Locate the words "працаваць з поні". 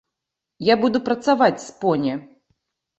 1.11-2.21